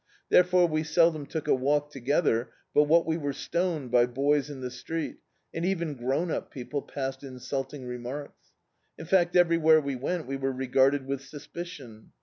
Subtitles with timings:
[0.29, 4.61] Therefore we seldom took a walk togedier but what we were stoned by boys in
[4.61, 5.17] the street,
[5.53, 8.47] and even grown up people passed insulting remarks.
[8.97, 12.13] In fact every where we went we were regarded with suspicion.